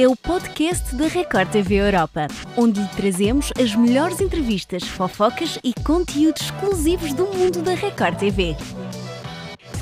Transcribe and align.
é 0.00 0.06
o 0.06 0.14
podcast 0.14 0.94
da 0.94 1.08
Record 1.08 1.50
TV 1.50 1.74
Europa, 1.74 2.28
onde 2.56 2.80
lhe 2.80 2.88
trazemos 2.90 3.50
as 3.60 3.74
melhores 3.74 4.20
entrevistas, 4.20 4.84
fofocas 4.84 5.58
e 5.64 5.74
conteúdos 5.82 6.42
exclusivos 6.42 7.12
do 7.12 7.26
mundo 7.26 7.62
da 7.62 7.74
Record 7.74 8.16
TV. 8.16 8.56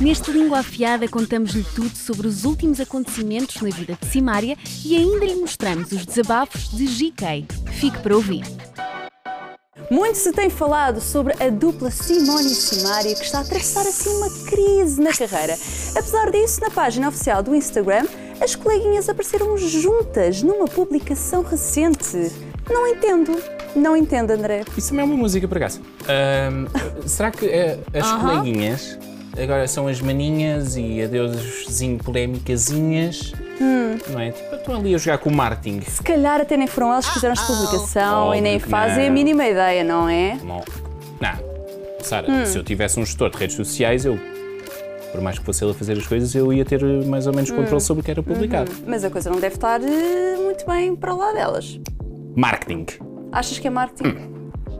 Neste 0.00 0.30
Língua 0.30 0.60
Afiada 0.60 1.06
contamos-lhe 1.06 1.62
tudo 1.74 1.94
sobre 1.94 2.26
os 2.26 2.46
últimos 2.46 2.80
acontecimentos 2.80 3.60
na 3.60 3.68
vida 3.68 3.98
de 4.00 4.08
Simária 4.08 4.56
e 4.86 4.96
ainda 4.96 5.26
lhe 5.26 5.34
mostramos 5.34 5.92
os 5.92 6.06
desabafos 6.06 6.70
de 6.70 6.86
GK. 6.86 7.46
Fique 7.72 7.98
para 7.98 8.16
ouvir. 8.16 8.44
Muito 9.90 10.16
se 10.16 10.32
tem 10.32 10.48
falado 10.48 10.98
sobre 10.98 11.34
a 11.44 11.50
dupla 11.50 11.90
Simone 11.90 12.46
e 12.46 12.54
Simária 12.54 13.14
que 13.14 13.22
está 13.22 13.38
a 13.38 13.42
atravessar 13.42 13.82
assim 13.82 14.08
uma 14.16 14.30
crise 14.46 14.98
na 14.98 15.12
carreira. 15.12 15.58
Apesar 15.94 16.30
disso, 16.30 16.62
na 16.62 16.70
página 16.70 17.08
oficial 17.08 17.42
do 17.42 17.54
Instagram, 17.54 18.06
as 18.40 18.54
coleguinhas 18.54 19.08
apareceram 19.08 19.56
juntas 19.56 20.42
numa 20.42 20.66
publicação 20.66 21.42
recente. 21.42 22.32
Não 22.68 22.86
entendo. 22.86 23.40
Não 23.74 23.96
entendo, 23.96 24.30
André. 24.30 24.64
Isso 24.76 24.88
também 24.88 25.02
é 25.02 25.06
uma 25.06 25.16
música, 25.16 25.46
por 25.46 25.56
acaso. 25.58 25.80
Ahm, 26.08 26.66
será 27.06 27.30
que 27.30 27.46
eh, 27.46 27.78
as 27.92 28.10
coleguinhas 28.12 28.98
agora 29.40 29.68
são 29.68 29.86
as 29.86 30.00
maninhas 30.00 30.76
e 30.76 31.02
adeuszinho 31.02 31.98
polémicazinhas? 31.98 33.32
Não 34.10 34.20
é? 34.20 34.30
Tipo, 34.30 34.54
estão 34.56 34.76
ali 34.76 34.94
a 34.94 34.98
jogar 34.98 35.18
com 35.18 35.30
o 35.30 35.34
marketing. 35.34 35.80
Se 35.82 36.02
calhar 36.02 36.40
até 36.40 36.56
nem 36.56 36.66
foram 36.66 36.92
elas 36.92 37.06
que 37.06 37.14
fizeram 37.14 37.32
esta 37.32 37.46
publicação 37.46 38.34
e 38.34 38.40
nem 38.40 38.58
fazem 38.58 39.04
a 39.04 39.08
não. 39.08 39.14
mínima 39.14 39.46
ideia, 39.46 39.84
não 39.84 40.08
é? 40.08 40.38
Não. 40.42 40.62
Não. 41.20 41.46
Sara, 42.02 42.46
se 42.46 42.56
eu 42.56 42.62
tivesse 42.62 43.00
um 43.00 43.04
gestor 43.04 43.30
de 43.30 43.38
redes 43.38 43.56
sociais, 43.56 44.04
eu, 44.04 44.18
por 45.16 45.22
mais 45.22 45.38
que 45.38 45.44
fosse 45.44 45.64
ele 45.64 45.70
a 45.70 45.74
fazer 45.74 45.94
as 45.94 46.06
coisas, 46.06 46.34
eu 46.34 46.52
ia 46.52 46.64
ter 46.64 46.82
eh, 46.82 47.04
mais 47.06 47.26
ou 47.26 47.34
menos 47.34 47.50
controle 47.50 47.80
sobre 47.80 48.02
o 48.02 48.04
que 48.04 48.10
era 48.10 48.22
publicado. 48.22 48.70
Mas 48.86 49.02
a 49.02 49.10
coisa 49.10 49.30
não 49.30 49.40
deve 49.40 49.54
estar 49.54 49.80
eh, 49.82 50.36
muito 50.36 50.66
bem 50.66 50.94
para 50.94 51.14
lá 51.14 51.32
delas. 51.32 51.80
Marketing. 52.36 52.86
Achas 53.32 53.58
que 53.58 53.66
é 53.66 53.70
marketing? 53.70 54.35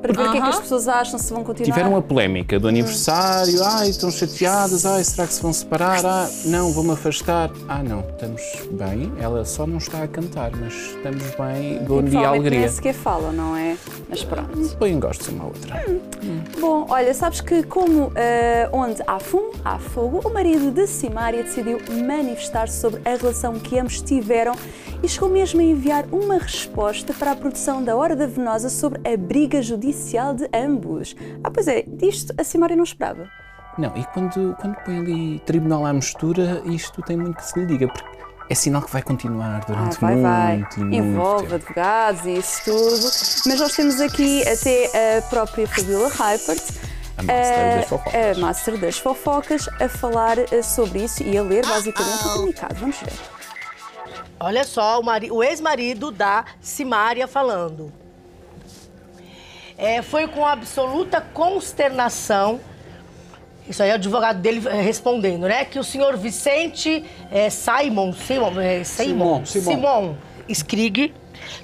Para 0.06 0.22
ver 0.22 0.28
o 0.28 0.32
que 0.32 0.38
é 0.38 0.40
que 0.40 0.48
as 0.48 0.60
pessoas 0.60 0.88
acham, 0.88 1.18
se 1.18 1.32
vão 1.32 1.42
continuar. 1.44 1.74
Tiveram 1.74 1.96
a 1.96 2.02
polémica 2.02 2.58
do 2.58 2.68
aniversário, 2.68 3.62
ai, 3.62 3.88
estão 3.88 4.10
chateadas, 4.10 4.86
ai, 4.86 5.02
será 5.04 5.26
que 5.26 5.34
se 5.34 5.42
vão 5.42 5.52
separar? 5.52 6.04
Ah, 6.04 6.28
não, 6.44 6.72
vou-me 6.72 6.92
afastar. 6.92 7.50
Ah, 7.68 7.82
não, 7.82 8.00
estamos 8.00 8.42
bem, 8.70 9.12
ela 9.20 9.44
só 9.44 9.66
não 9.66 9.78
está 9.78 10.02
a 10.02 10.08
cantar, 10.08 10.50
mas 10.56 10.72
estamos 10.72 11.24
bem, 11.36 11.84
bom 11.84 12.00
E 12.00 12.10
dia, 12.10 12.28
alegria. 12.28 12.60
nem 12.60 12.68
sequer 12.68 12.94
falam, 12.94 13.32
não 13.32 13.56
é? 13.56 13.76
Mas 14.08 14.22
pronto. 14.22 14.76
Põem 14.78 14.98
gostos 15.00 15.28
uma 15.28 15.44
à 15.44 15.46
outra. 15.46 15.84
Bom, 16.60 16.86
olha, 16.88 17.12
sabes 17.14 17.40
que 17.40 17.62
como 17.62 18.12
eh, 18.14 18.68
onde 18.72 19.02
há 19.06 19.18
fumo, 19.18 19.52
há 19.64 19.78
fogo, 19.78 20.20
o 20.28 20.32
marido 20.32 20.70
de 20.70 20.86
Simária 20.86 21.42
decidiu 21.42 21.78
manifestar-se 22.06 22.80
sobre 22.80 23.00
a 23.04 23.16
relação 23.16 23.54
que 23.58 23.78
ambos 23.78 24.00
tiveram 24.00 24.54
e 25.02 25.08
chegou 25.08 25.28
mesmo 25.28 25.60
a 25.60 25.64
enviar 25.64 26.04
uma 26.10 26.38
resposta 26.38 27.12
para 27.12 27.32
a 27.32 27.36
produção 27.36 27.82
da 27.82 27.96
Hora 27.96 28.16
da 28.16 28.26
Venosa 28.26 28.68
sobre 28.68 29.00
a 29.08 29.16
briga 29.16 29.60
judicial 29.60 29.95
de 30.34 30.48
ambos. 30.54 31.14
Ah, 31.42 31.50
pois 31.50 31.66
é, 31.68 31.82
disto 31.82 32.32
a 32.38 32.44
Simária 32.44 32.76
não 32.76 32.84
esperava. 32.84 33.28
Não, 33.78 33.92
e 33.96 34.04
quando, 34.06 34.56
quando 34.60 34.74
põe 34.84 34.98
ali 34.98 35.38
tribunal 35.40 35.84
à 35.84 35.92
mistura, 35.92 36.62
isto 36.64 37.02
tem 37.02 37.16
muito 37.16 37.36
que 37.36 37.44
se 37.44 37.58
lhe 37.58 37.66
diga, 37.66 37.88
porque 37.88 38.16
é 38.48 38.54
sinal 38.54 38.80
que 38.82 38.90
vai 38.92 39.02
continuar 39.02 39.56
Ah, 39.62 39.64
durante 39.66 40.00
vai, 40.00 40.16
vai. 40.20 40.56
muito 40.58 40.76
e 40.76 40.80
muito 40.84 40.94
Envolve 40.96 41.42
tempo. 41.42 41.54
advogados 41.56 42.24
e 42.24 42.38
isso 42.38 42.64
tudo. 42.64 43.02
Mas 43.50 43.60
nós 43.60 43.74
temos 43.76 44.00
aqui 44.00 44.42
até 44.48 45.18
a 45.18 45.22
própria 45.22 45.66
Fabiola 45.68 46.08
Reipert, 46.08 46.62
A 47.18 47.22
master 47.22 47.74
das 47.76 47.84
a- 47.84 47.88
fofocas. 47.88 48.14
a 48.36 48.40
master 48.40 48.78
das 48.78 48.98
fofocas, 48.98 49.68
a 49.80 49.88
falar 49.88 50.38
eh, 50.38 50.62
sobre 50.62 51.04
isso 51.04 51.22
e 51.22 51.36
a 51.36 51.42
ler 51.42 51.66
basicamente 51.66 52.24
o 52.26 52.32
comunicado. 52.32 52.74
Vamos 52.76 52.96
ver. 52.98 53.12
Olha 54.38 54.64
só, 54.64 55.00
o, 55.00 55.04
o 55.34 55.42
ex-marido 55.42 56.10
da 56.10 56.44
Simária 56.60 57.26
falando. 57.26 57.92
É, 59.78 60.00
foi 60.00 60.26
com 60.26 60.46
absoluta 60.46 61.20
consternação, 61.20 62.60
isso 63.68 63.82
aí 63.82 63.90
é 63.90 63.92
o 63.92 63.96
advogado 63.96 64.40
dele 64.40 64.66
eh, 64.68 64.80
respondendo, 64.80 65.46
né? 65.46 65.64
Que 65.64 65.78
o 65.78 65.84
senhor 65.84 66.16
Vicente 66.16 67.04
eh, 67.30 67.50
Simon, 67.50 68.12
Simon, 68.12 68.60
eh, 68.60 68.84
Simon, 68.84 69.44
Simon. 69.44 69.64
Simon 69.64 70.16
Skrig 70.48 71.12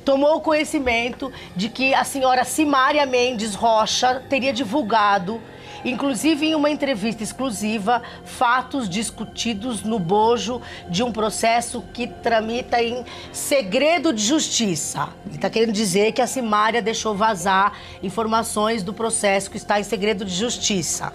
tomou 0.04 0.40
conhecimento 0.40 1.32
de 1.54 1.68
que 1.68 1.94
a 1.94 2.04
senhora 2.04 2.44
Simária 2.44 3.06
Mendes 3.06 3.54
Rocha 3.54 4.22
teria 4.28 4.52
divulgado, 4.52 5.40
inclusive 5.84 6.46
em 6.46 6.54
uma 6.54 6.70
entrevista 6.70 7.22
exclusiva, 7.22 8.02
fatos 8.24 8.88
discutidos 8.88 9.82
no 9.82 9.98
bojo 9.98 10.60
de 10.88 11.02
um 11.02 11.12
processo 11.12 11.82
que 11.92 12.06
tramita 12.06 12.82
em 12.82 13.04
segredo 13.32 14.12
de 14.12 14.22
justiça. 14.22 15.08
Ele 15.26 15.36
está 15.36 15.50
querendo 15.50 15.72
dizer 15.72 16.12
que 16.12 16.22
a 16.22 16.26
Simária 16.26 16.80
deixou 16.80 17.14
vazar 17.14 17.72
informações 18.02 18.82
do 18.82 18.92
processo 18.92 19.50
que 19.50 19.56
está 19.56 19.80
em 19.80 19.84
segredo 19.84 20.24
de 20.24 20.34
justiça. 20.34 21.12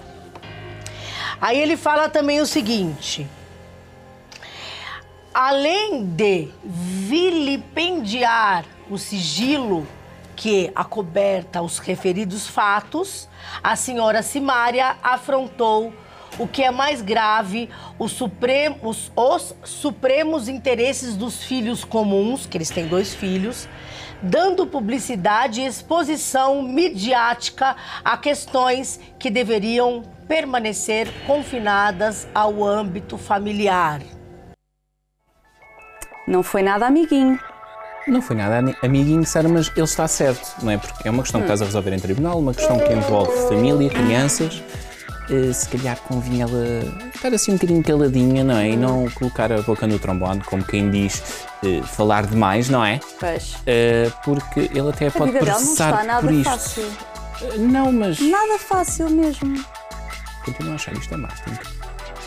Aí 1.39 1.59
ele 1.59 1.77
fala 1.77 2.09
também 2.09 2.41
o 2.41 2.45
seguinte: 2.45 3.27
além 5.33 6.03
de 6.03 6.49
vilipendiar 6.63 8.65
o 8.89 8.97
sigilo 8.97 9.87
que 10.37 10.71
acoberta 10.75 11.63
os 11.63 11.79
referidos 11.79 12.47
fatos, 12.47 13.27
a 13.63 13.75
senhora 13.75 14.21
Simária 14.21 14.95
afrontou 15.01 15.91
o 16.37 16.47
que 16.47 16.61
é 16.61 16.69
mais 16.69 17.01
grave, 17.01 17.69
os, 17.97 18.11
supremos, 18.11 19.11
os, 19.15 19.55
os 19.63 19.69
supremos 19.69 20.47
interesses 20.47 21.17
dos 21.17 21.43
filhos 21.43 21.83
comuns, 21.83 22.45
que 22.45 22.55
eles 22.55 22.69
têm 22.69 22.87
dois 22.87 23.15
filhos, 23.15 23.67
dando 24.21 24.67
publicidade 24.67 25.61
e 25.61 25.65
exposição 25.65 26.61
midiática 26.61 27.75
a 28.05 28.15
questões 28.15 28.99
que 29.17 29.31
deveriam 29.31 30.03
permanecer 30.27 31.11
confinadas 31.25 32.27
ao 32.35 32.63
âmbito 32.63 33.17
familiar. 33.17 34.01
Não 36.27 36.43
foi 36.43 36.61
nada 36.61 36.85
amiguinho. 36.85 37.39
Não 38.07 38.21
foi 38.21 38.35
nada 38.37 38.73
amiguinho, 38.81 39.25
Sara, 39.25 39.49
mas 39.49 39.69
ele 39.75 39.83
está 39.83 40.07
certo, 40.07 40.55
não 40.63 40.71
é? 40.71 40.77
Porque 40.77 41.07
é 41.07 41.11
uma 41.11 41.23
questão 41.23 41.41
que 41.41 41.45
estás 41.45 41.61
a 41.61 41.65
resolver 41.65 41.93
em 41.93 41.99
tribunal, 41.99 42.39
uma 42.39 42.53
questão 42.53 42.79
que 42.79 42.91
envolve 42.93 43.31
família, 43.49 43.89
crianças. 43.89 44.63
Eh, 45.29 45.51
se 45.51 45.67
calhar 45.67 45.97
convinha 46.07 46.45
ela 46.45 47.09
estar 47.13 47.33
assim 47.33 47.51
um 47.51 47.55
bocadinho 47.55 47.83
caladinha, 47.83 48.45
não 48.45 48.55
é? 48.55 48.69
E 48.69 48.77
não 48.77 49.09
colocar 49.09 49.51
a 49.51 49.61
boca 49.61 49.85
no 49.85 49.99
trombone, 49.99 50.39
como 50.45 50.63
quem 50.63 50.89
diz, 50.89 51.21
eh, 51.65 51.81
falar 51.83 52.25
demais, 52.25 52.69
não 52.69 52.83
é? 52.85 53.01
Pois. 53.19 53.55
Eh, 53.65 54.09
porque 54.23 54.69
ele 54.73 54.89
até 54.89 55.07
A 55.07 55.11
pode 55.11 55.33
vida 55.33 55.43
dela 55.43 55.59
não 55.59 55.65
processar 55.65 55.89
está 55.91 56.03
nada 56.05 56.21
por 56.21 56.31
isto. 56.31 56.49
fácil. 56.49 56.85
Não, 57.59 57.91
mas 57.91 58.19
Nada 58.21 58.57
fácil 58.57 59.09
mesmo. 59.09 59.63
continuo 60.45 60.71
a 60.71 60.75
achar 60.75 60.93
isto 60.93 61.13
é 61.13 61.17
marketing. 61.17 61.59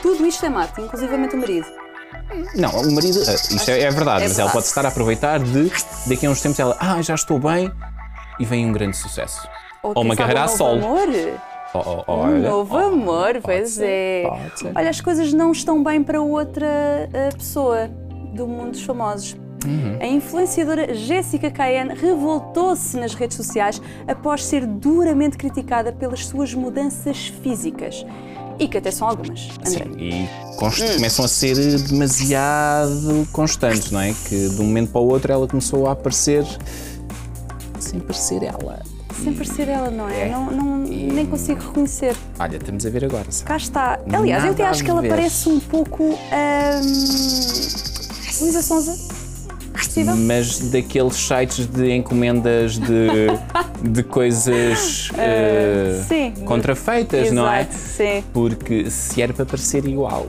Tudo 0.03 0.27
isto 0.27 0.45
é 0.45 0.51
marketing, 0.51 0.87
inclusivamente 0.87 1.35
o 1.35 1.39
marido. 1.41 1.80
Não, 2.55 2.71
o 2.71 2.93
marido, 2.93 3.19
eh, 3.19 3.35
isto 3.35 3.71
é, 3.71 3.81
é 3.83 3.91
verdade, 3.91 4.25
É 4.25 4.29
mas 4.29 4.39
ela 4.39 4.51
pode 4.51 4.67
estar 4.67 4.85
a 4.85 4.89
aproveitar 4.89 5.41
de 5.41 5.71
daqui 6.07 6.27
a 6.27 6.31
uns 6.31 6.41
tempos 6.41 6.59
ela, 6.59 6.77
ah, 6.81 7.01
já 7.03 7.15
estou 7.15 7.39
bem, 7.39 7.71
e 8.39 8.45
vem 8.45 8.67
um 8.67 8.73
grande 8.73 8.97
sucesso. 8.97 9.47
Ou 9.83 9.95
quem 9.95 10.05
uma 10.05 10.17
carreira 10.17 10.43
a 10.43 10.47
novo 10.47 10.57
solo. 10.57 10.85
Amor. 10.85 11.09
Oh, 11.73 11.79
oh, 11.79 12.05
oh, 12.07 12.25
Um 12.25 12.39
novo 12.41 12.75
oh, 12.75 12.79
amor, 12.79 13.41
pois 13.43 13.71
ser, 13.71 13.85
é. 13.85 14.73
Olha, 14.75 14.91
as 14.91 15.01
coisas 15.01 15.33
não 15.33 15.53
estão 15.53 15.83
bem 15.85 16.03
para 16.03 16.21
outra 16.21 16.67
eh, 17.13 17.29
pessoa 17.33 17.89
do 18.35 18.47
mundo 18.47 18.73
dos 18.73 18.83
famosos. 18.83 19.37
Uhum. 19.65 19.99
A 20.01 20.07
influenciadora 20.07 20.95
Jéssica 20.95 21.51
Cayenne 21.51 21.95
revoltou-se 21.95 22.97
nas 22.97 23.15
redes 23.15 23.37
sociais 23.37 23.81
após 24.09 24.45
ser 24.45 24.67
duramente 24.67 25.37
criticada 25.37 25.93
pelas 25.93 26.27
suas 26.27 26.55
mudanças 26.55 27.29
físicas. 27.43 28.05
E 28.61 28.69
que 28.69 28.77
até 28.79 28.91
são 28.91 29.09
algumas, 29.09 29.49
André. 29.67 29.85
Sim, 29.85 29.99
e 29.99 30.29
const- 30.57 30.95
começam 30.95 31.25
a 31.25 31.29
ser 31.29 31.57
demasiado 31.85 33.27
constantes, 33.33 33.91
não 33.91 34.01
é? 34.01 34.15
Que 34.29 34.49
de 34.51 34.61
um 34.61 34.65
momento 34.65 34.91
para 34.93 35.01
o 35.01 35.09
outro 35.09 35.33
ela 35.33 35.49
começou 35.49 35.87
a 35.89 35.93
aparecer 35.93 36.45
sem 37.79 37.99
parecer 38.01 38.43
ela. 38.43 38.83
Sem 39.25 39.33
parecer 39.33 39.69
ela, 39.69 39.91
não 39.91 40.09
é? 40.09 40.29
É. 40.29 40.31
Não, 40.31 40.51
não- 40.51 40.79
nem 40.79 41.25
consigo 41.27 41.61
reconhecer. 41.61 42.15
Olha, 42.39 42.57
estamos 42.59 42.85
a 42.87 42.91
ver 42.91 43.05
agora, 43.05 43.27
sabe? 43.31 43.49
Cá 43.49 43.57
está. 43.57 43.99
Aliás, 44.13 44.45
eu 44.45 44.51
até 44.53 44.63
Nada 44.63 44.75
acho 44.75 44.85
que 44.85 44.91
ela 44.91 45.01
ver. 45.03 45.09
parece 45.09 45.49
um 45.49 45.59
pouco. 45.61 46.05
hum, 46.05 46.17
Luísa 48.41 48.63
Sonza. 48.63 48.97
Possível? 49.73 50.17
Mas 50.17 50.59
daqueles 50.71 51.15
sites 51.17 51.67
de 51.67 51.91
encomendas 51.93 52.79
de, 52.79 53.09
de 53.83 54.03
coisas 54.03 55.11
eh, 55.17 56.03
sim. 56.09 56.35
contrafeitas, 56.45 57.31
não 57.33 57.51
é? 57.51 57.61
Exato, 57.63 57.75
sim. 57.77 58.25
Porque 58.33 58.91
se 58.91 59.23
era 59.23 59.33
para 59.33 59.47
parecer 59.47 59.85
igual, 59.87 60.27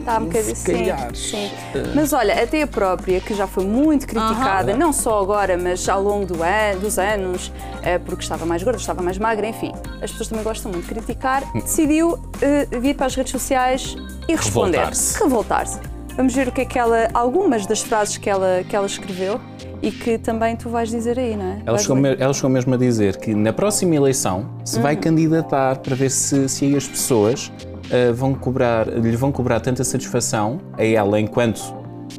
Está 0.00 0.18
um 0.18 0.24
bocadinho 0.26 0.56
se 0.56 0.64
calhar. 0.72 1.10
sim, 1.14 1.50
sim. 1.72 1.82
Mas 1.94 2.12
olha, 2.12 2.42
até 2.42 2.62
a 2.62 2.66
própria, 2.66 3.20
que 3.20 3.34
já 3.34 3.46
foi 3.46 3.64
muito 3.64 4.06
criticada, 4.06 4.76
não 4.76 4.92
só 4.92 5.20
agora, 5.22 5.56
mas 5.56 5.88
ao 5.88 6.02
longo 6.02 6.26
do 6.26 6.42
an- 6.42 6.78
dos 6.80 6.98
anos, 6.98 7.50
eh, 7.82 7.98
porque 7.98 8.22
estava 8.22 8.44
mais 8.46 8.62
gorda, 8.62 8.78
estava 8.78 9.02
mais 9.02 9.18
magra, 9.18 9.46
enfim. 9.46 9.72
As 10.02 10.10
pessoas 10.10 10.28
também 10.28 10.44
gostam 10.44 10.70
muito 10.70 10.86
de 10.86 10.94
criticar. 10.94 11.42
Decidiu 11.54 12.18
eh, 12.42 12.66
vir 12.80 12.94
para 12.94 13.06
as 13.06 13.14
redes 13.14 13.32
sociais 13.32 13.96
e 14.28 14.34
responder. 14.36 14.78
Revoltar-se. 14.78 15.22
Revoltar-se. 15.22 15.93
Vamos 16.16 16.34
ver 16.34 16.48
o 16.48 16.52
que 16.52 16.60
é 16.60 16.64
que 16.64 16.78
ela. 16.78 17.08
algumas 17.12 17.66
das 17.66 17.80
frases 17.82 18.16
que 18.16 18.30
ela, 18.30 18.62
que 18.68 18.74
ela 18.76 18.86
escreveu 18.86 19.40
e 19.82 19.90
que 19.90 20.16
também 20.16 20.56
tu 20.56 20.68
vais 20.68 20.88
dizer 20.88 21.18
aí, 21.18 21.36
não 21.36 21.44
é? 21.44 21.58
Ela 21.66 21.78
chegou, 21.78 21.96
me- 21.96 22.16
ela 22.18 22.32
chegou 22.32 22.50
mesmo 22.50 22.72
a 22.74 22.76
dizer 22.76 23.16
que 23.16 23.34
na 23.34 23.52
próxima 23.52 23.94
eleição 23.96 24.48
se 24.64 24.76
Uhum. 24.76 24.82
vai 24.82 24.96
candidatar 24.96 25.76
para 25.78 25.94
ver 25.94 26.10
se, 26.10 26.48
se 26.48 26.64
aí 26.64 26.76
as 26.76 26.86
pessoas 26.86 27.52
ah, 27.90 28.12
vão 28.14 28.32
cobrar, 28.34 28.86
lhe 28.88 29.16
vão 29.16 29.30
cobrar 29.32 29.60
tanta 29.60 29.82
satisfação 29.84 30.58
a 30.78 30.84
ela 30.84 31.20
enquanto 31.20 31.60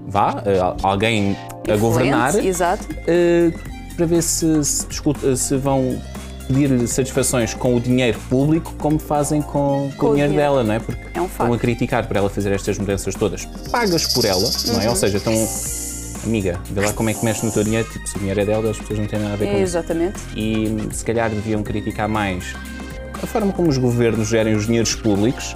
vá, 0.08 0.44
ah, 0.46 0.76
alguém 0.84 1.36
a 1.72 1.76
governar, 1.78 2.30
Influente, 2.30 2.48
Exato. 2.48 2.86
ah, 2.92 3.76
para 3.96 4.06
ver 4.06 4.22
se, 4.22 4.64
se, 4.64 4.86
se 5.38 5.56
vão 5.58 5.98
pedir 6.48 6.88
satisfações 6.88 7.56
com 7.56 7.76
o 7.76 7.80
dinheiro 7.80 8.20
público 8.30 8.74
como 8.78 9.00
fazem 9.00 9.42
com, 9.42 9.90
com 9.92 9.98
Com 9.98 10.06
o 10.08 10.10
dinheiro 10.12 10.34
dinheiro. 10.34 10.36
dela, 10.54 10.64
não 10.64 10.74
é? 10.76 10.80
Porque 10.80 11.15
um 11.26 11.30
estão 11.30 11.54
a 11.54 11.58
criticar 11.58 12.08
por 12.08 12.16
ela 12.16 12.30
fazer 12.30 12.52
estas 12.52 12.78
mudanças 12.78 13.14
todas 13.16 13.46
pagas 13.72 14.14
por 14.14 14.26
ela, 14.26 14.50
não 14.68 14.76
Uhum. 14.76 14.82
é? 14.82 14.90
Ou 14.90 14.96
seja, 14.96 15.18
estão. 15.18 15.34
Amiga, 16.24 16.60
vê 16.72 16.82
lá 16.82 16.92
como 16.94 17.10
é 17.10 17.14
que 17.14 17.24
mexe 17.24 17.46
no 17.46 17.52
teu 17.52 17.64
dinheiro, 17.64 17.88
tipo, 17.92 18.08
se 18.08 18.16
o 18.16 18.20
dinheiro 18.20 18.42
é 18.42 18.46
dela, 18.46 18.72
as 18.72 18.78
pessoas 18.80 18.98
não 18.98 19.06
têm 19.06 19.20
nada 19.20 19.34
a 19.34 19.38
ver 19.38 19.46
com 19.46 19.54
isso 19.58 19.64
Exatamente. 19.64 20.20
e 20.36 20.76
se 20.92 21.06
calhar 21.06 21.30
deviam 21.30 21.62
criticar 21.62 22.10
mais 22.10 22.56
a 23.22 23.28
forma 23.28 23.54
como 23.54 23.70
os 23.70 23.78
governos 23.78 24.28
gerem 24.28 24.56
os 24.56 24.66
dinheiros 24.66 24.96
públicos 24.96 25.56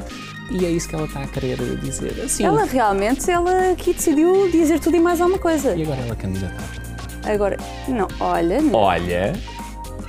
e 0.51 0.63
é 0.65 0.69
isso 0.69 0.87
que 0.87 0.93
ela 0.95 1.05
está 1.05 1.21
a 1.21 1.27
querer 1.27 1.57
dizer. 1.77 2.21
Assim, 2.23 2.43
Ela 2.43 2.65
realmente, 2.65 3.29
ela 3.31 3.71
aqui 3.71 3.93
decidiu 3.93 4.49
dizer 4.51 4.79
tudo 4.79 4.95
e 4.95 4.99
mais 4.99 5.19
alguma 5.21 5.39
coisa. 5.39 5.75
e 5.75 5.81
agora 5.83 6.01
ela 6.01 6.15
candidata. 6.15 6.55
Agora, 7.23 7.57
não, 7.87 8.07
olha, 8.19 8.61
não, 8.61 8.73
Olha, 8.73 9.33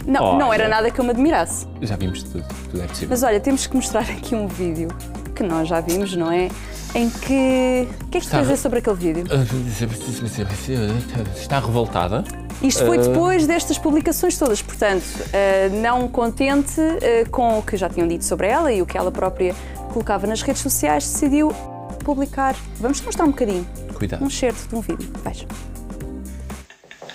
não, 0.06 0.38
não 0.38 0.48
olha. 0.48 0.62
era 0.62 0.68
nada 0.68 0.90
que 0.90 0.98
eu 0.98 1.04
me 1.04 1.10
admirasse. 1.10 1.66
já 1.82 1.96
vimos 1.96 2.22
tudo, 2.22 2.44
tudo 2.70 2.82
é 2.82 2.86
possível. 2.86 3.08
Mas 3.10 3.22
olha, 3.22 3.40
temos 3.40 3.66
que 3.66 3.76
mostrar 3.76 4.00
aqui 4.02 4.34
um 4.34 4.46
vídeo 4.46 4.88
que 5.40 5.46
nós 5.46 5.66
já 5.68 5.80
vimos, 5.80 6.14
não 6.14 6.30
é? 6.30 6.50
Em 6.94 7.08
que. 7.08 7.88
O 8.02 8.06
que 8.08 8.18
é 8.18 8.20
que 8.20 8.28
tu 8.28 8.36
a 8.36 8.40
dizer 8.42 8.58
sobre 8.58 8.80
aquele 8.80 8.96
vídeo? 8.96 9.24
Está 11.34 11.58
revoltada. 11.60 12.24
Isto 12.62 12.84
foi 12.84 12.98
Ah. 12.98 13.02
depois 13.02 13.46
destas 13.46 13.78
publicações 13.78 14.36
todas, 14.36 14.60
portanto, 14.60 15.02
ah, 15.32 15.68
não 15.80 16.06
contente 16.08 16.78
ah, 16.78 17.26
com 17.30 17.58
o 17.58 17.62
que 17.62 17.74
já 17.76 17.88
tinham 17.88 18.06
dito 18.06 18.24
sobre 18.24 18.48
ela 18.48 18.70
e 18.70 18.82
o 18.82 18.86
que 18.86 18.98
ela 18.98 19.10
própria 19.10 19.54
colocava 19.94 20.26
nas 20.26 20.42
redes 20.42 20.60
sociais, 20.62 21.04
decidiu 21.04 21.52
publicar. 22.04 22.54
Vamos 22.78 23.00
mostrar 23.00 23.24
um 23.24 23.30
bocadinho. 23.30 23.66
Cuidado. 23.94 24.22
Um 24.22 24.28
excerto 24.28 24.68
de 24.68 24.74
um 24.74 24.80
vídeo. 24.82 25.10
Veja. 25.24 25.46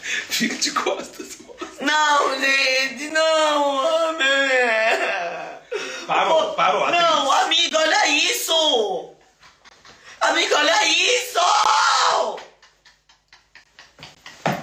Fica 0.02 0.56
de 0.56 0.72
costas. 0.72 1.38
Não, 1.80 2.40
gente, 2.40 3.10
não, 3.14 3.76
homem. 3.78 4.26
Parou, 6.08 6.54
parou. 6.54 6.90
Não, 6.92 7.32
amigo, 7.32 7.75
isso. 8.16 9.16
Amigo, 10.22 10.56
olha 10.56 10.88
isso. 10.88 11.40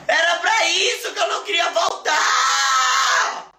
Era 0.09 0.37
pra 0.37 0.67
isso 0.69 1.13
que 1.13 1.19
eu 1.19 1.29
não 1.29 1.45
queria 1.45 1.71
voltar. 1.71 3.53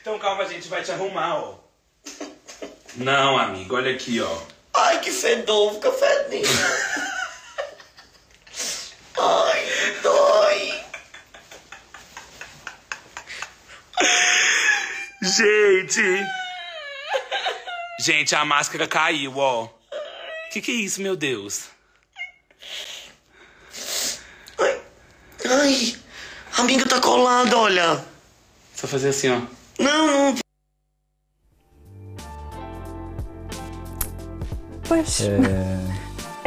Então 0.00 0.18
calma, 0.18 0.44
a 0.44 0.48
gente 0.48 0.68
vai 0.68 0.82
te 0.82 0.92
arrumar, 0.92 1.36
ó. 1.36 1.58
Não, 2.94 3.38
amigo, 3.38 3.76
olha 3.76 3.92
aqui, 3.92 4.20
ó. 4.20 4.38
Ai, 4.74 5.00
que 5.00 5.10
fedor, 5.10 5.74
fica 5.74 5.92
fedendo. 5.92 6.48
Ai, 9.18 9.66
dói. 10.02 10.84
Gente! 15.22 16.24
Gente, 18.06 18.36
a 18.36 18.44
máscara 18.44 18.86
caiu, 18.86 19.36
ó. 19.36 19.68
Que 20.52 20.60
que 20.60 20.70
é 20.70 20.74
isso, 20.76 21.02
meu 21.02 21.16
Deus? 21.16 21.64
Ai, 24.60 24.80
ai, 25.44 25.96
amiga, 26.56 26.86
tá 26.88 27.00
colado, 27.00 27.52
olha. 27.58 28.04
Só 28.76 28.86
fazer 28.86 29.08
assim, 29.08 29.30
ó. 29.30 29.40
Não, 29.82 30.06
não. 30.06 30.34
Pois, 34.86 35.22
Eh, 35.22 35.28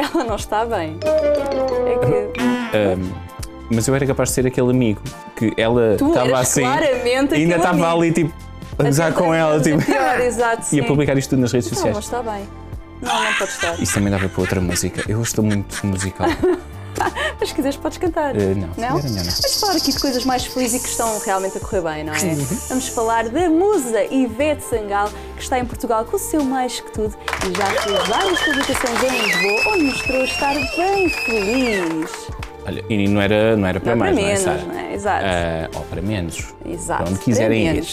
ela 0.02 0.24
não 0.24 0.36
está 0.36 0.64
bem. 0.64 0.98
É 1.04 2.32
que. 2.32 3.74
mas 3.74 3.86
eu 3.86 3.94
era 3.94 4.06
capaz 4.06 4.30
de 4.30 4.36
ser 4.36 4.46
aquele 4.46 4.70
amigo 4.70 5.02
que 5.36 5.52
ela 5.58 5.92
estava 5.96 6.38
assim 6.38 6.62
claramente 6.62 7.34
e 7.34 7.42
ainda 7.42 7.56
estava 7.56 7.92
ali 7.92 8.12
tipo 8.12 8.49
a 8.78 8.82
gozar 8.82 9.12
com 9.12 9.34
ela, 9.34 9.60
tipo, 9.60 9.84
Pior, 9.84 10.20
exato, 10.20 10.62
e 10.74 10.80
a 10.80 10.82
sim. 10.82 10.88
publicar 10.88 11.16
isto 11.18 11.30
tudo 11.30 11.40
nas 11.40 11.52
redes 11.52 11.70
Não, 11.70 11.76
sociais. 11.76 11.94
não 11.94 12.00
está 12.00 12.22
bem. 12.22 12.48
Não, 13.02 13.24
não 13.24 13.34
pode 13.34 13.50
estar. 13.50 13.80
Isso 13.82 13.94
também 13.94 14.10
dava 14.10 14.28
para 14.28 14.40
outra 14.40 14.60
música. 14.60 15.02
Eu 15.08 15.22
estou 15.22 15.42
muito 15.44 15.86
musical. 15.86 16.28
Mas 17.38 17.48
se 17.48 17.54
quiseres, 17.54 17.76
podes 17.78 17.96
cantar. 17.96 18.36
Eh, 18.36 18.54
não, 18.54 18.68
não? 18.76 18.96
não. 18.96 19.00
Vamos 19.00 19.60
falar 19.60 19.76
aqui 19.76 19.90
de 19.90 19.98
coisas 19.98 20.24
mais 20.26 20.44
felizes 20.44 20.80
e 20.80 20.82
que 20.84 20.90
estão 20.90 21.18
realmente 21.20 21.56
a 21.56 21.60
correr 21.60 21.80
bem, 21.80 22.04
não 22.04 22.12
é? 22.12 22.18
Uhum. 22.18 22.46
Vamos 22.68 22.88
falar 22.88 23.28
da 23.30 23.48
musa 23.48 24.04
Ivete 24.12 24.62
Sangal, 24.62 25.08
que 25.36 25.42
está 25.42 25.58
em 25.58 25.64
Portugal 25.64 26.04
com 26.04 26.16
o 26.16 26.18
seu 26.18 26.44
Mais 26.44 26.80
Que 26.80 26.92
Tudo 26.92 27.16
e 27.48 27.56
já 27.56 27.66
fez 27.66 28.06
várias 28.08 28.40
publicações 28.40 29.02
em 29.02 29.26
Lisboa, 29.26 29.72
onde 29.72 29.84
mostrou 29.84 30.24
estar 30.24 30.52
bem 30.54 31.08
feliz. 31.08 32.10
Olha, 32.66 32.84
e 32.90 33.08
não 33.08 33.22
era, 33.22 33.56
não 33.56 33.66
era 33.66 33.80
para 33.80 33.96
Não 33.96 34.06
é 34.06 34.12
mais, 34.12 34.16
para 34.16 34.26
menos, 34.26 34.44
não 34.44 34.52
é, 34.52 34.58
Sara? 34.58 34.82
é? 34.82 34.94
Exato. 34.94 35.24
Ah, 35.24 35.78
ou 35.78 35.84
para 35.84 36.02
menos. 36.02 36.54
Exato, 36.66 37.02
Para 37.02 37.10
onde 37.12 37.20
quiserem 37.20 37.66
ir. 37.68 37.84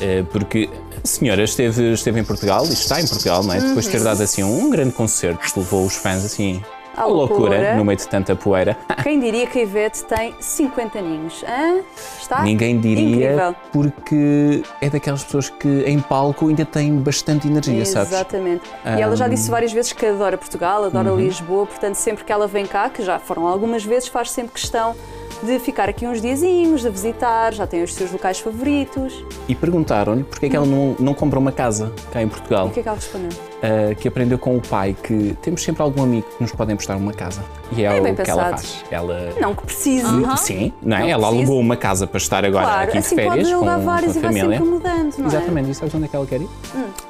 Ah, 0.00 0.26
porque 0.32 0.68
a 1.02 1.06
senhora 1.06 1.42
esteve, 1.44 1.92
esteve 1.92 2.20
em 2.20 2.24
Portugal 2.24 2.64
e 2.66 2.72
está 2.72 3.00
em 3.00 3.06
Portugal, 3.06 3.42
não 3.42 3.54
é? 3.54 3.60
Depois 3.60 3.84
de 3.86 3.90
ter 3.92 4.02
dado 4.02 4.22
assim 4.22 4.42
um 4.42 4.70
grande 4.70 4.92
concerto 4.92 5.40
que 5.52 5.58
levou 5.58 5.84
os 5.84 5.96
fãs 5.96 6.24
assim 6.24 6.62
À 6.96 7.04
loucura, 7.04 7.38
loucura. 7.50 7.76
no 7.76 7.84
meio 7.84 7.96
de 7.98 8.08
tanta 8.08 8.34
poeira. 8.34 8.76
Quem 9.04 9.20
diria 9.20 9.46
que 9.46 9.58
a 9.58 9.62
Ivete 9.62 10.04
tem 10.04 10.34
50 10.40 10.98
aninhos? 10.98 11.44
Hã? 11.46 11.80
Está? 12.20 12.42
Ninguém 12.42 12.78
diria, 12.80 13.32
Incrível. 13.32 13.54
porque 13.72 14.62
é 14.80 14.90
daquelas 14.90 15.22
pessoas 15.24 15.48
que 15.48 15.84
em 15.86 16.00
palco 16.00 16.48
ainda 16.48 16.64
têm 16.64 16.96
bastante 16.96 17.46
energia, 17.46 17.84
sabes? 17.86 18.12
Exatamente. 18.12 18.62
E 18.84 19.00
ela 19.00 19.14
já 19.16 19.28
disse 19.28 19.48
várias 19.50 19.72
vezes 19.72 19.92
que 19.92 20.04
adora 20.06 20.36
Portugal, 20.36 20.84
adora 20.84 21.12
Uhum. 21.12 21.18
Lisboa, 21.20 21.66
portanto, 21.66 21.94
sempre 21.94 22.24
que 22.24 22.32
ela 22.32 22.46
vem 22.48 22.66
cá, 22.66 22.90
que 22.90 23.02
já 23.04 23.18
foram 23.18 23.46
algumas 23.46 23.84
vezes, 23.84 24.08
faz 24.08 24.30
sempre 24.32 24.52
questão 24.54 24.94
de 25.42 25.58
ficar 25.58 25.88
aqui 25.88 26.06
uns 26.06 26.20
diazinhos, 26.20 26.82
de 26.82 26.90
visitar, 26.90 27.52
já 27.54 27.66
tem 27.66 27.82
os 27.82 27.94
seus 27.94 28.10
locais 28.10 28.38
favoritos. 28.40 29.24
E 29.48 29.54
perguntaram-lhe 29.54 30.24
porque 30.24 30.46
é 30.46 30.48
que 30.48 30.56
ela 30.56 30.66
não, 30.66 30.96
não 30.98 31.14
compra 31.14 31.38
uma 31.38 31.52
casa 31.52 31.92
cá 32.12 32.20
em 32.22 32.26
E 32.26 32.28
Portugal. 32.28 32.66
o 32.66 32.70
que 32.70 32.80
é 32.80 32.82
que 32.82 32.88
ela 32.88 32.96
respondeu? 32.96 33.28
Uh, 33.58 33.94
que 33.96 34.06
aprendeu 34.08 34.38
com 34.38 34.56
o 34.56 34.60
pai 34.60 34.96
que 35.02 35.36
temos 35.42 35.62
sempre 35.62 35.82
algum 35.82 36.02
amigo 36.02 36.26
que 36.36 36.42
nos 36.42 36.52
pode 36.52 36.72
emprestar 36.72 36.96
uma 36.96 37.12
casa. 37.12 37.42
E 37.76 37.82
é, 37.84 37.96
É 37.96 38.00
o 38.00 38.14
que 38.14 38.30
ela 38.30 38.50
faz. 38.50 38.84
Ela. 38.90 39.32
Não 39.40 39.54
que 39.54 39.64
precise. 39.64 40.06
Sim, 40.38 40.72
não 40.82 40.96
é? 40.96 41.00
Não 41.00 41.08
ela 41.08 41.26
precisa. 41.26 41.26
alugou 41.26 41.60
uma 41.60 41.76
casa 41.76 42.06
para 42.06 42.18
estar 42.18 42.44
agora 42.44 42.64
Claro, 42.66 42.82
aqui 42.84 42.92
de 42.92 42.98
assim 42.98 43.16
férias 43.16 43.34
pode 43.34 43.48
com, 43.50 43.54
alugar 43.56 43.74
com 43.82 43.90
a 43.90 44.02
e 44.02 44.06
vai 44.06 44.22
família. 44.22 44.58
sempre 44.58 44.64
mudando, 44.64 45.18
não 45.18 45.26
Exatamente. 45.26 45.70
E 45.70 45.74
sabes 45.74 45.94
onde 45.94 46.04
é 46.04 46.08
que 46.08 46.16
ela 46.16 46.26
quer 46.26 46.40
ir? 46.40 46.48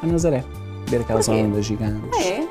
A 0.03 0.07
Nazaré. 0.07 0.45
Ver 0.87 1.01
aquelas 1.03 1.27
Porquê? 1.27 1.43
ondas 1.43 1.65
gigantes. 1.67 2.19
é? 2.27 2.45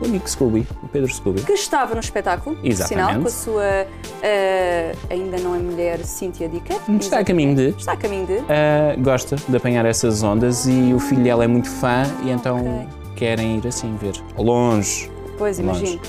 O 0.00 0.04
amigo 0.04 0.28
Scooby, 0.28 0.66
o 0.82 0.88
Pedro 0.88 1.12
Scooby. 1.12 1.42
Que 1.42 1.52
estava 1.52 1.94
no 1.94 2.00
espetáculo, 2.00 2.54
por 2.56 2.64
Exatamente. 2.66 3.06
sinal, 3.08 3.20
com 3.20 3.26
a 3.26 3.30
sua 3.30 3.86
eh, 4.22 4.94
ainda 5.10 5.38
não 5.38 5.54
é 5.54 5.58
mulher 5.58 5.98
Cíntia 6.04 6.48
Dica. 6.48 6.74
Está 7.00 7.18
a 7.18 7.24
caminho 7.24 7.56
de. 7.56 7.68
Está 7.70 7.92
a 7.92 7.96
caminho 7.96 8.26
de. 8.26 8.34
Uh, 8.34 9.02
gosta 9.02 9.34
de 9.36 9.56
apanhar 9.56 9.84
essas 9.84 10.22
ondas 10.22 10.66
e 10.66 10.92
o 10.94 11.00
filho 11.00 11.22
dela 11.24 11.42
é 11.42 11.48
muito 11.48 11.68
fã 11.68 12.02
e 12.24 12.30
então 12.30 12.58
Ok. 12.60 12.88
querem 13.16 13.58
ir 13.58 13.66
assim 13.66 13.96
ver 13.96 14.12
longe 14.36 15.10
Pois, 15.36 15.58
longe 15.58 15.80
imagino. 15.80 16.02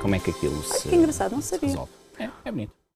como 0.00 0.14
é 0.16 0.18
que 0.18 0.30
aquilo 0.30 0.60
se 0.64 0.88
Que 0.88 0.96
engraçado, 0.96 1.32
não 1.32 1.40
sabia. 1.42 1.68
resolve. 1.68 1.90
É, 2.18 2.28
é 2.44 2.50
bonito. 2.50 2.72